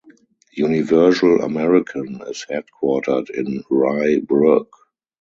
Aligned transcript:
Universal 0.55 1.43
American 1.43 2.19
is 2.25 2.43
headquartered 2.49 3.29
in 3.29 3.63
Rye 3.69 4.17
Brook. 4.17 4.73